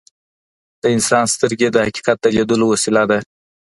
د 0.81 0.83
انسان 0.95 1.25
سترګې 1.35 1.67
د 1.71 1.77
حقيقت 1.85 2.17
د 2.21 2.25
ليدلو 2.35 2.65
وسيله 2.73 3.03
ده. 3.11 3.19